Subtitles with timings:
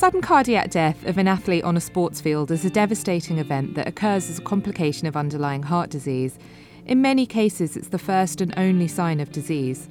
[0.00, 3.86] sudden cardiac death of an athlete on a sports field is a devastating event that
[3.86, 6.38] occurs as a complication of underlying heart disease.
[6.86, 9.90] In many cases, it's the first and only sign of disease.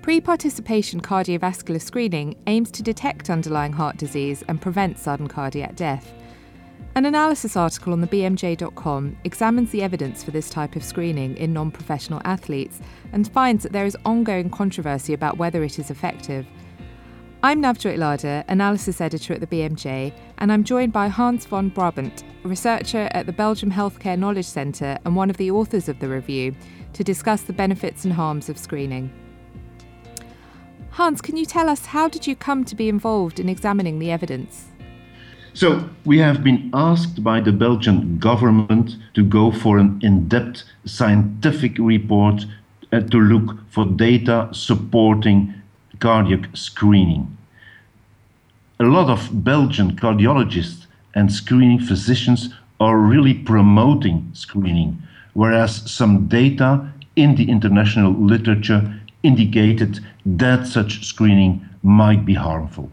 [0.00, 6.14] Pre participation cardiovascular screening aims to detect underlying heart disease and prevent sudden cardiac death.
[6.94, 11.52] An analysis article on the BMJ.com examines the evidence for this type of screening in
[11.52, 12.78] non professional athletes
[13.10, 16.46] and finds that there is ongoing controversy about whether it is effective.
[17.40, 22.24] I'm Navjoyt Ladher, analysis editor at the BMJ, and I'm joined by Hans van Braband,
[22.42, 26.56] researcher at the Belgium Healthcare Knowledge Centre and one of the authors of the review,
[26.94, 29.12] to discuss the benefits and harms of screening.
[30.90, 34.10] Hans, can you tell us how did you come to be involved in examining the
[34.10, 34.66] evidence?
[35.54, 40.64] So, we have been asked by the Belgian government to go for an in depth
[40.86, 42.46] scientific report
[42.92, 45.54] uh, to look for data supporting
[46.00, 47.37] cardiac screening.
[48.80, 55.02] A lot of Belgian cardiologists and screening physicians are really promoting screening,
[55.34, 62.90] whereas some data in the international literature indicated that such screening might be harmful.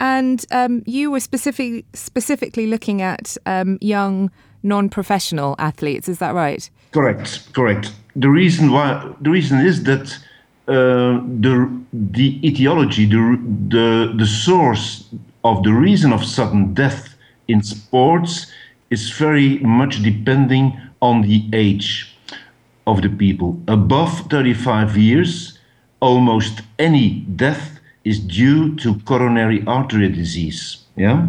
[0.00, 4.30] And um, you were specific, specifically looking at um, young
[4.62, 6.08] non-professional athletes.
[6.08, 6.68] Is that right?
[6.92, 7.52] Correct.
[7.54, 7.92] Correct.
[8.16, 10.18] The reason why the reason is that
[10.66, 15.04] uh, the the etiology, the, the the source
[15.44, 17.14] of the reason of sudden death
[17.48, 18.46] in sports
[18.90, 22.16] is very much depending on the age
[22.86, 23.60] of the people.
[23.68, 25.58] Above 35 years,
[26.00, 30.84] almost any death is due to coronary artery disease.
[30.96, 31.28] Yeah?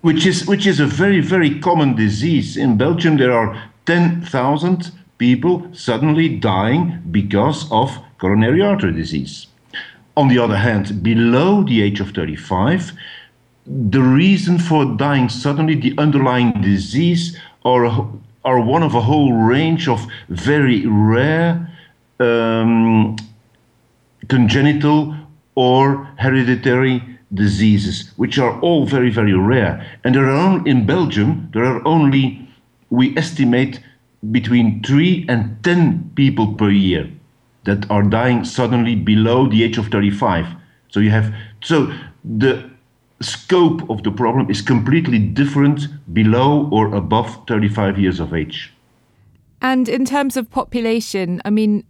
[0.00, 2.56] Which is, which is a very, very common disease.
[2.56, 9.48] In Belgium, there are 10,000 people suddenly dying because of coronary artery disease.
[10.16, 12.92] On the other hand, below the age of 35,
[13.66, 17.84] the reason for dying suddenly, the underlying disease, are,
[18.44, 21.68] are one of a whole range of very rare
[22.20, 23.16] um,
[24.28, 25.16] congenital
[25.56, 27.02] or hereditary
[27.34, 29.74] diseases, which are all very, very rare.
[30.04, 32.48] And there are only, in Belgium, there are only,
[32.90, 33.80] we estimate,
[34.30, 37.10] between three and 10 people per year
[37.64, 40.46] that are dying suddenly below the age of 35.
[40.88, 41.92] So you have, so
[42.24, 42.70] the
[43.20, 48.72] scope of the problem is completely different below or above 35 years of age.
[49.60, 51.84] And in terms of population, I mean,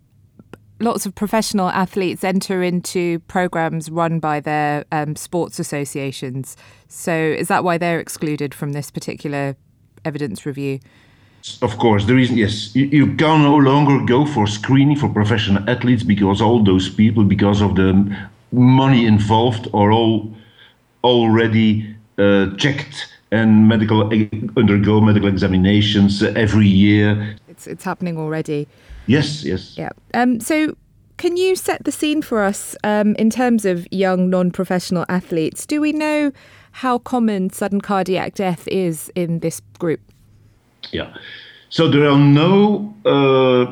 [0.79, 6.57] lots of professional athletes enter into programs run by their um, sports associations.
[6.89, 9.57] So is that why they're excluded from this particular
[10.05, 10.81] evidence review?
[11.61, 15.69] Of course, the reason yes, you, you can no longer go for screening for professional
[15.69, 18.17] athletes because all those people, because of the
[18.53, 20.33] money involved, are all
[21.03, 24.03] already uh, checked and medical
[24.57, 27.37] undergo medical examinations every year.
[27.49, 28.69] It's it's happening already.
[29.07, 29.77] Yes, yes.
[29.77, 29.91] Yeah.
[30.15, 30.77] Um, so,
[31.17, 35.67] can you set the scene for us um, in terms of young non-professional athletes?
[35.67, 36.31] Do we know
[36.71, 40.01] how common sudden cardiac death is in this group?
[40.91, 41.15] Yeah.
[41.69, 43.65] So there are no uh,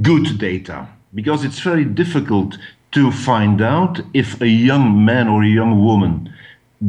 [0.00, 2.56] good data because it's very difficult
[2.92, 6.32] to find out if a young man or a young woman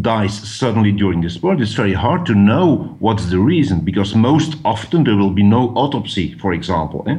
[0.01, 4.55] dies suddenly during the sport, it's very hard to know what's the reason because most
[4.65, 7.05] often there will be no autopsy, for example.
[7.07, 7.17] Eh?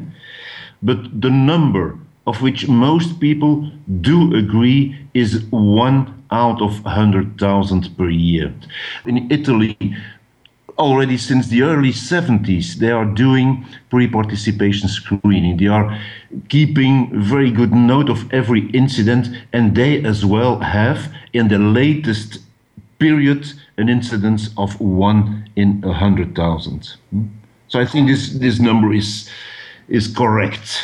[0.83, 8.09] But the number of which most people do agree is one out of 100,000 per
[8.09, 8.53] year.
[9.07, 9.79] In Italy,
[10.79, 15.57] already since the early 70s, they are doing pre participation screening.
[15.57, 15.99] They are
[16.49, 22.39] keeping very good note of every incident, and they as well have, in the latest
[22.99, 26.95] period, an incidence of one in a 100,000.
[27.69, 29.29] So I think this, this number is
[29.89, 30.81] is correct.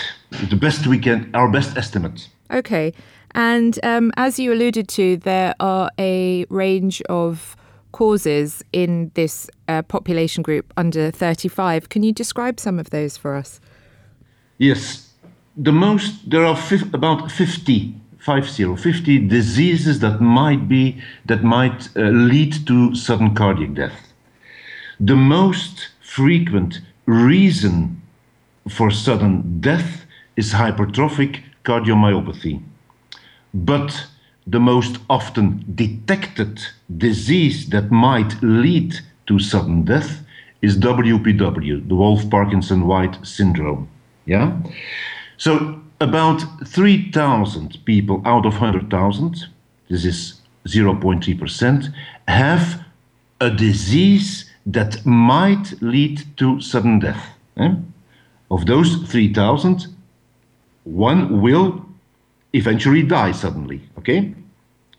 [0.50, 2.28] The best we can, our best estimate.
[2.50, 2.92] Okay.
[3.32, 7.56] And um, as you alluded to, there are a range of
[7.92, 11.88] causes in this uh, population group under 35.
[11.88, 13.60] Can you describe some of those for us?
[14.58, 15.10] Yes.
[15.56, 16.58] The most, there are
[16.92, 23.74] about 50, 50, 50 diseases that might be, that might uh, lead to sudden cardiac
[23.74, 24.12] death.
[24.98, 28.00] The most frequent reason
[28.68, 30.04] for sudden death
[30.36, 32.62] is hypertrophic cardiomyopathy.
[33.52, 34.06] But
[34.46, 36.60] the most often detected
[36.96, 38.94] disease that might lead
[39.26, 40.22] to sudden death
[40.62, 43.88] is WPW, the Wolff Parkinson White syndrome.
[44.26, 44.56] Yeah?
[45.36, 49.46] So about 3,000 people out of 100,000,
[49.88, 51.94] this is 0.3%,
[52.28, 52.84] have
[53.40, 57.26] a disease that might lead to sudden death.
[57.56, 57.74] Eh?
[58.50, 59.86] Of those 3,000,
[60.84, 61.86] one will
[62.52, 63.80] eventually die suddenly.
[63.98, 64.34] Okay?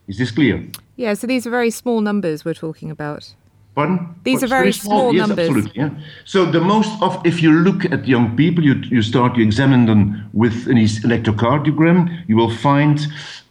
[0.07, 0.63] Is this clear?
[0.95, 3.33] Yeah, so these are very small numbers we're talking about.
[3.75, 4.13] Pardon?
[4.23, 5.47] These are very, small, small, yes, numbers.
[5.47, 5.81] Absolutely.
[5.81, 5.89] Yeah.
[6.25, 9.85] So the most of, if you look at young people, you, you start to examine
[9.85, 12.99] them with an electrocardiogram, you will find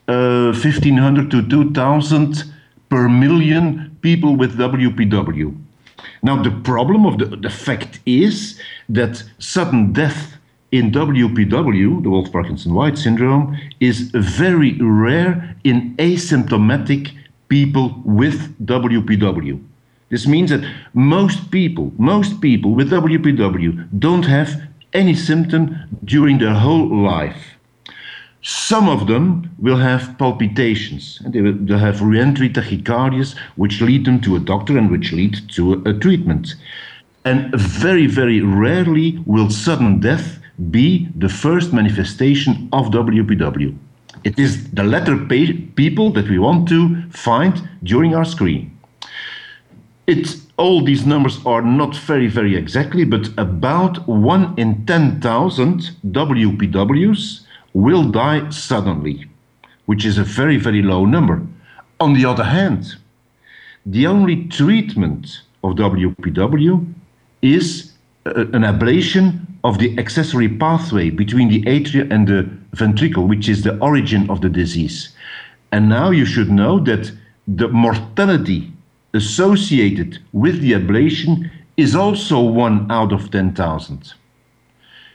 [0.07, 2.43] uh, 1500 to 2000
[2.89, 5.57] per million people with WPW.
[6.21, 8.59] Now the problem of the, the fact is
[8.89, 10.37] that sudden death
[10.71, 17.11] in WPW, the Wolff Parkinson White syndrome, is very rare in asymptomatic
[17.49, 19.61] people with WPW.
[20.09, 24.61] This means that most people, most people with WPW don't have
[24.93, 27.55] any symptom during their whole life.
[28.41, 34.05] Some of them will have palpitations, and they will they'll have reentry tachycardias, which lead
[34.05, 36.55] them to a doctor and which lead to a, a treatment.
[37.23, 43.75] And very, very rarely will sudden death be the first manifestation of WPW.
[44.23, 48.77] It is the latter people that we want to find during our screen.
[50.05, 57.41] It, all these numbers are not very, very exactly, but about 1 in 10,000 WPWs
[57.73, 59.25] will die suddenly,
[59.85, 61.41] which is a very, very low number.
[61.99, 62.95] On the other hand,
[63.85, 66.93] the only treatment of WPW
[67.41, 67.90] is
[68.25, 73.77] an ablation of the accessory pathway between the atria and the ventricle, which is the
[73.79, 75.09] origin of the disease.
[75.71, 77.11] And now you should know that
[77.47, 78.71] the mortality
[79.13, 84.13] associated with the ablation is also one out of 10,000.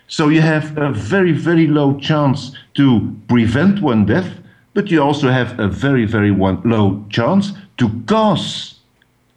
[0.09, 4.29] So you have a very, very low chance to prevent one death,
[4.75, 8.79] but you also have a very, very one low chance to cause,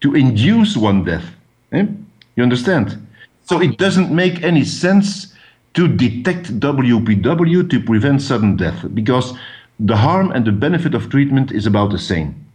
[0.00, 1.24] to induce one death.
[1.72, 1.86] Eh?
[2.36, 3.06] You understand?
[3.50, 5.34] So it doesn't make any sense
[5.74, 9.34] to detect WPW to prevent sudden death because
[9.80, 12.46] the harm and the benefit of treatment is about the same.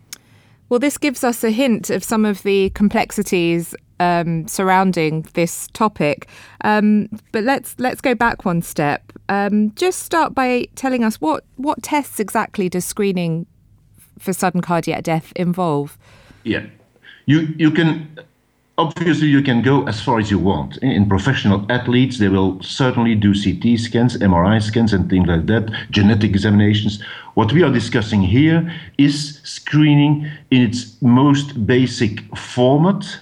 [0.70, 6.30] Well, this gives us a hint of some of the complexities um, surrounding this topic.
[6.62, 9.12] Um, but let's let's go back one step.
[9.28, 13.48] Um, just start by telling us what what tests exactly does screening
[14.18, 15.98] for sudden cardiac death involve?
[16.46, 16.68] Yeah,
[17.26, 18.18] you you can
[18.78, 20.78] obviously you can go as far as you want.
[20.78, 25.72] In professional athletes, they will certainly do CT scans, MRI scans, and things like that,
[25.92, 27.02] genetic examinations.
[27.36, 33.20] What we are discussing here is screening in its most basic format,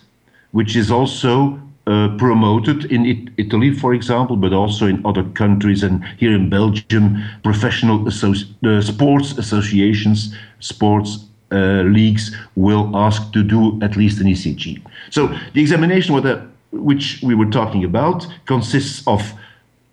[0.51, 5.83] which is also uh, promoted in it Italy, for example, but also in other countries
[5.83, 13.79] and here in Belgium, professional uh, sports associations, sports uh, leagues will ask to do
[13.81, 14.81] at least an ECG.
[15.09, 19.33] So the examination the, which we were talking about consists of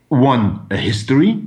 [0.09, 1.43] one, a history,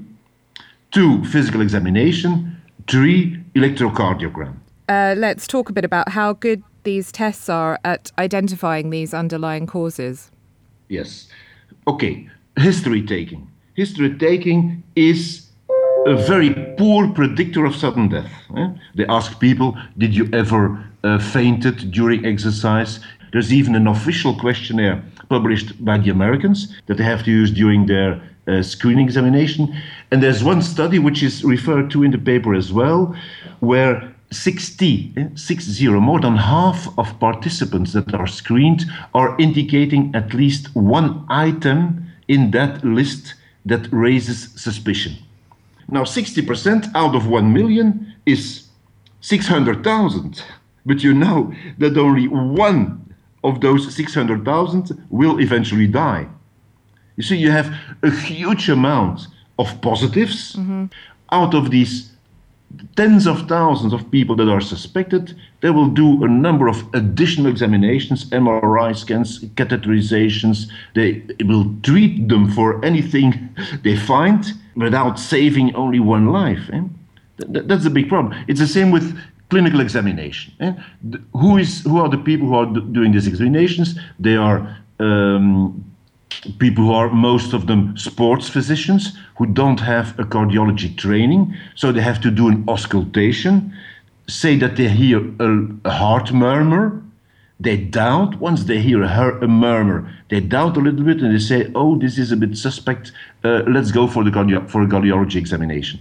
[0.91, 2.55] two, physical examination,
[2.87, 4.55] three, electrocardiogram.
[4.87, 9.65] Uh, let's talk a bit about how good these tests are at identifying these underlying
[9.65, 10.31] causes.
[10.89, 11.27] Yes.
[11.87, 13.49] Okay, history taking.
[13.75, 15.47] History taking is
[16.05, 18.31] a very poor predictor of sudden death.
[18.57, 18.67] Eh?
[18.95, 22.99] They ask people, did you ever uh, fainted during exercise?
[23.31, 27.85] There's even an official questionnaire published by the Americans that they have to use during
[27.85, 29.73] their uh, screening examination.
[30.11, 33.15] And there's one study which is referred to in the paper as well,
[33.61, 40.33] where 60, eh, 60, more than half of participants that are screened are indicating at
[40.33, 43.35] least one item in that list
[43.65, 45.13] that raises suspicion.
[45.93, 48.67] Now, 60% out of 1 million is
[49.21, 50.43] 600,000.
[50.87, 56.27] But you know that only one of those 600,000 will eventually die.
[57.15, 57.71] You see, you have
[58.01, 59.27] a huge amount
[59.59, 60.55] of positives.
[60.55, 60.85] Mm-hmm.
[61.31, 62.11] Out of these
[62.95, 67.51] tens of thousands of people that are suspected, they will do a number of additional
[67.51, 70.71] examinations, MRI scans, catheterizations.
[70.95, 74.43] They will treat them for anything they find
[74.75, 76.69] without saving only one life.
[76.71, 76.81] Eh?
[77.51, 78.33] Th- that's a big problem.
[78.47, 79.17] It's the same with
[79.49, 80.53] clinical examination.
[80.59, 80.73] Eh?
[81.33, 83.99] Who is who are the people who are doing these examinations?
[84.19, 85.83] They are um,
[86.59, 91.91] people who are most of them sports physicians who don't have a cardiology training, so
[91.91, 93.73] they have to do an auscultation,
[94.27, 97.01] say that they hear a, a heart murmur.
[97.59, 100.11] They doubt once they hear a, a, murmur.
[100.29, 103.11] They doubt a little bit and they say, "Oh, this is a bit suspect.
[103.43, 105.99] Uh, let's go for the cardio- for a cardiology examination."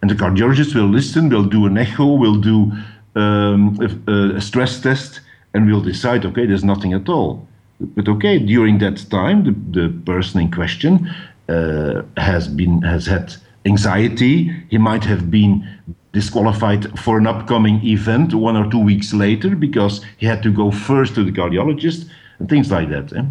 [0.00, 1.28] And the cardiologist will listen.
[1.28, 2.06] Will do an echo.
[2.06, 2.72] Will do
[3.14, 5.20] um, a, a stress test
[5.54, 7.46] and we'll decide, okay, there's nothing at all.
[7.80, 11.08] But okay, during that time, the, the person in question
[11.48, 13.34] uh, has been has had
[13.64, 14.52] anxiety.
[14.68, 15.66] He might have been
[16.12, 20.70] disqualified for an upcoming event one or two weeks later because he had to go
[20.70, 22.08] first to the cardiologist
[22.38, 23.12] and things like that.
[23.12, 23.22] Eh?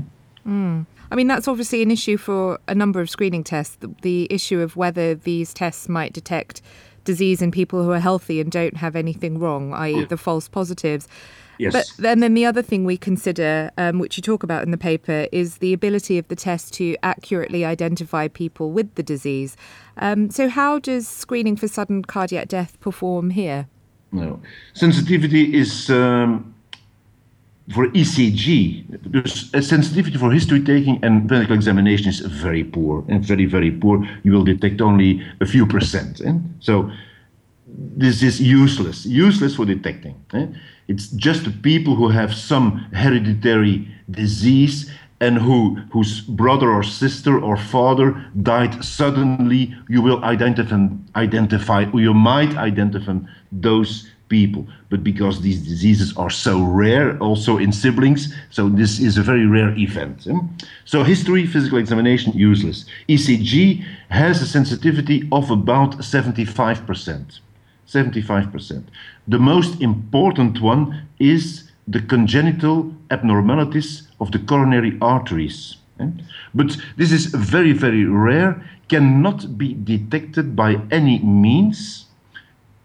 [0.48, 0.86] Mm.
[1.12, 3.76] I mean, that's obviously an issue for a number of screening tests.
[3.78, 6.62] The, the issue of whether these tests might detect
[7.04, 10.06] disease in people who are healthy and don't have anything wrong, i.e., yeah.
[10.06, 11.08] the false positives.
[11.58, 11.74] Yes.
[11.74, 14.78] But and then the other thing we consider, um, which you talk about in the
[14.78, 19.58] paper, is the ability of the test to accurately identify people with the disease.
[19.98, 23.68] Um, so, how does screening for sudden cardiac death perform here?
[24.12, 24.40] No,
[24.74, 26.54] sensitivity is um,
[27.74, 29.54] for ECG.
[29.54, 34.08] A sensitivity for history taking and clinical examination is very poor and very very poor.
[34.24, 36.22] You will detect only a few percent.
[36.22, 36.34] Eh?
[36.60, 36.90] So
[37.68, 40.16] this is useless, useless for detecting.
[40.34, 40.48] Eh?
[40.88, 47.38] It's just the people who have some hereditary disease and who whose brother or sister
[47.40, 49.76] or father died suddenly.
[49.90, 53.18] You will identify, identify, you might identify
[53.52, 54.68] those people.
[54.90, 59.46] But because these diseases are so rare, also in siblings, so this is a very
[59.46, 60.28] rare event.
[60.28, 60.40] Eh?
[60.86, 62.86] So history, physical examination, useless.
[63.10, 67.40] ECG has a sensitivity of about 75 percent.
[67.88, 68.84] 75%.
[69.28, 75.78] The most important one is the congenital abnormalities of the coronary arteries.
[76.00, 76.10] Eh?
[76.54, 82.07] But this is very, very rare, cannot be detected by any means.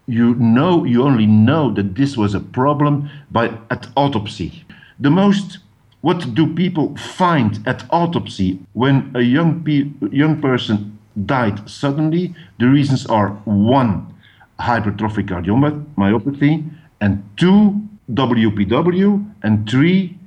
[0.07, 4.65] You know, you only know that this was a problem by at autopsy.
[4.99, 5.59] The most
[6.03, 12.35] what do people find at autopsy when a young, pe- young person died suddenly?
[12.59, 14.13] The reasons are one,
[14.59, 16.69] hypertrophic cardiomyopathy,
[17.01, 17.81] and two,
[18.13, 20.19] WPW, and three,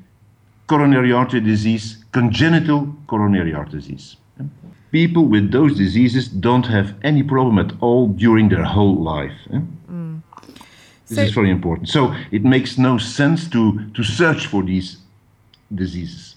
[0.68, 4.16] coronary artery disease, congenital coronary artery disease.
[4.92, 9.34] People with those diseases don't have any problem at all during their whole life.
[9.52, 10.22] Mm.
[11.08, 11.90] This so, is very important.
[11.90, 14.98] So it makes no sense to, to search for these
[15.74, 16.36] diseases.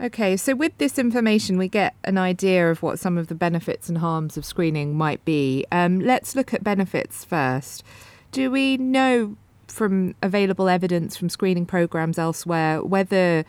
[0.00, 3.90] Okay, so with this information, we get an idea of what some of the benefits
[3.90, 5.66] and harms of screening might be.
[5.70, 7.84] Um, let's look at benefits first.
[8.32, 13.44] Do we know from available evidence from screening programs elsewhere whether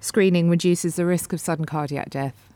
[0.00, 2.50] screening reduces the risk of sudden cardiac death?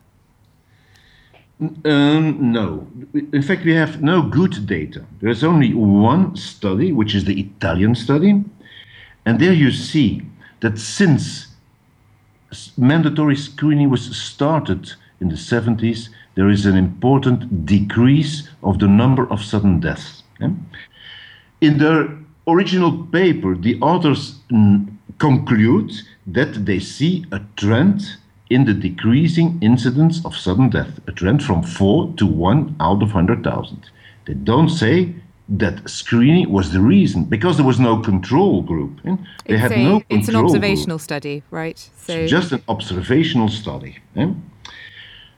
[1.59, 2.87] Um, no.
[3.13, 5.05] In fact, we have no good data.
[5.21, 8.43] There's only one study, which is the Italian study.
[9.25, 10.21] And there you see
[10.59, 11.47] that since
[12.77, 19.31] mandatory screening was started in the 70s, there is an important decrease of the number
[19.31, 20.23] of sudden deaths.
[21.61, 22.09] In their
[22.47, 24.35] original paper, the authors
[25.17, 25.93] conclude
[26.27, 28.17] that they see a trend
[28.49, 33.13] in the decreasing incidence of sudden death, a trend from 4 to 1 out of
[33.13, 33.89] 100,000.
[34.25, 35.15] They don't say
[35.47, 38.99] that screening was the reason because there was no control group.
[39.05, 39.15] Eh?
[39.45, 41.03] They it's had a, no It's an observational group.
[41.03, 41.77] study, right?
[41.97, 43.97] So it's just an observational study.
[44.15, 44.31] Eh?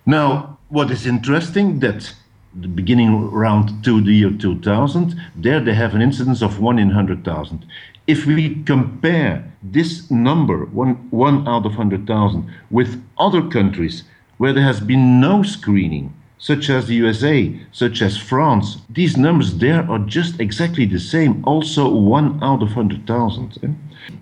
[0.05, 2.13] Now, what is interesting that
[2.55, 6.87] the beginning around to the year 2000, there they have an incidence of one in
[6.87, 7.65] 100,000.
[8.07, 14.03] If we compare this number, one, one out of 100,000, with other countries
[14.37, 19.57] where there has been no screening, such as the USA, such as France, these numbers
[19.57, 21.43] there are just exactly the same.
[21.45, 23.57] Also, one out of hundred thousand.
[23.63, 23.67] Eh?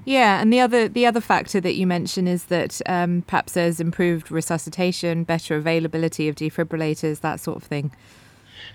[0.05, 3.79] Yeah, and the other the other factor that you mentioned is that um, perhaps there's
[3.79, 7.91] improved resuscitation, better availability of defibrillators, that sort of thing.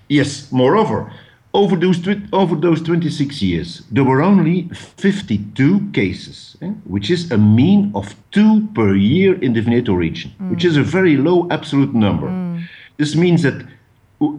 [0.07, 0.51] Yes.
[0.51, 1.11] Moreover,
[1.53, 1.99] over those
[2.31, 6.69] over those 26 years, there were only 52 cases, eh?
[6.85, 10.49] which is a mean of two per year in the Veneto region, mm.
[10.49, 12.27] which is a very low absolute number.
[12.27, 12.63] Mm.
[12.97, 13.65] This means that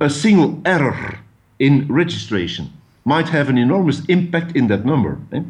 [0.01, 1.19] a single error
[1.59, 2.73] in registration
[3.05, 5.19] might have an enormous impact in that number.
[5.33, 5.43] Eh?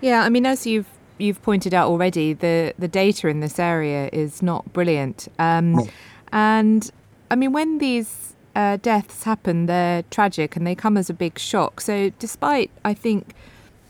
[0.00, 0.88] Yeah, I mean, as you've
[1.18, 5.28] you've pointed out already, the the data in this area is not brilliant.
[5.38, 5.88] Um, no.
[6.32, 6.90] And
[7.30, 11.38] I mean, when these uh, deaths happen, they're tragic and they come as a big
[11.38, 11.80] shock.
[11.80, 13.34] So, despite I think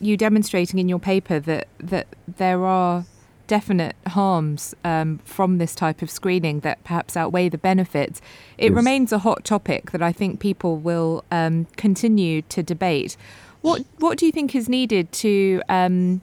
[0.00, 3.06] you demonstrating in your paper that that there are
[3.46, 8.20] definite harms um, from this type of screening that perhaps outweigh the benefits,
[8.58, 8.72] it yes.
[8.72, 13.16] remains a hot topic that I think people will um, continue to debate.
[13.60, 16.22] What What do you think is needed to um,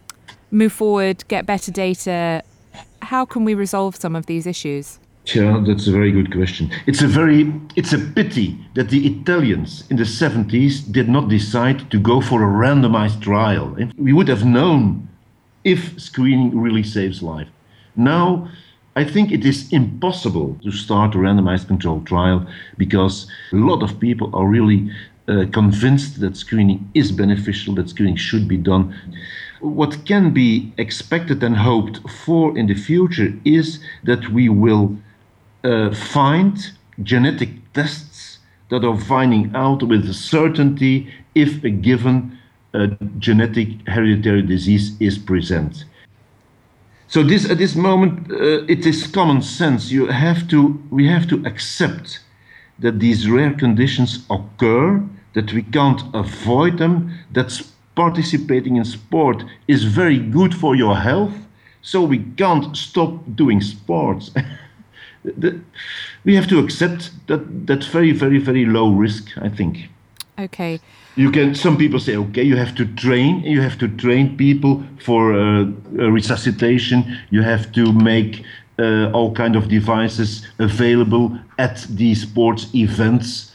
[0.52, 2.44] move forward, get better data?
[3.02, 5.00] How can we resolve some of these issues?
[5.26, 6.70] Yeah, that's a very good question.
[6.86, 11.90] It's a very it's a pity that the Italians in the 70s did not decide
[11.92, 13.78] to go for a randomized trial.
[13.98, 15.08] We would have known
[15.64, 17.48] if screening really saves life.
[17.96, 18.50] Now,
[18.98, 22.46] I think it is impossible to start a randomized controlled trial
[22.78, 24.92] because a lot of people are really
[25.30, 28.94] uh, convinced that screening is beneficial, that screening should be done.
[29.62, 34.98] What can be expected and hoped for in the future is that we will
[35.64, 38.40] uh, find genetic tests
[38.70, 42.38] that are finding out with certainty if a given
[42.74, 42.88] uh,
[43.20, 45.86] genetic hereditary disease is present.
[47.08, 49.92] So this at this moment uh, it is common sense.
[49.92, 52.20] You have to we have to accept
[52.80, 55.04] that these rare conditions occur,
[55.34, 57.62] that we can't avoid them, that
[57.96, 61.36] participating in sport is very good for your health,
[61.82, 64.32] so we can't stop doing sports.
[65.24, 65.60] the,
[66.26, 69.90] we have to accept that that's very, very, very low risk, I think.
[70.40, 70.80] Okay.
[71.16, 71.54] You can.
[71.54, 73.44] Some people say, okay, you have to train.
[73.44, 77.20] You have to train people for uh, resuscitation.
[77.30, 78.44] You have to make
[78.80, 83.52] uh, all kind of devices available at these sports events.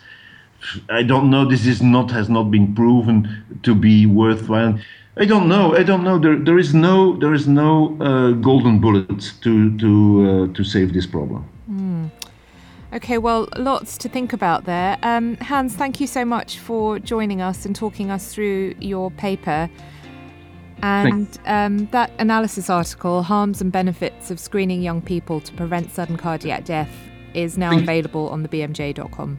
[0.89, 1.49] I don't know.
[1.49, 4.79] This is not has not been proven to be worthwhile.
[5.19, 5.75] I don't know.
[5.75, 6.19] I don't know.
[6.19, 10.93] There, there is no, there is no uh, golden bullet to to uh, to save
[10.93, 11.45] this problem.
[12.91, 14.97] Okay, well, lots to think about there.
[15.03, 19.69] Um, Hans, thank you so much for joining us and talking us through your paper.
[20.83, 26.17] And um, that analysis article, Harms and Benefits of Screening Young People to Prevent Sudden
[26.17, 26.91] Cardiac Death,
[27.35, 29.39] is now available on the BMJ.com.